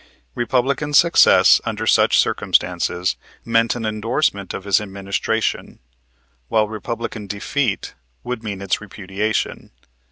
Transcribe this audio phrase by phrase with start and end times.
[0.33, 5.77] Republican success under such circumstances meant an endorsement of his administration,
[6.47, 7.93] while Republican defeat
[8.23, 9.69] would mean its repudiation.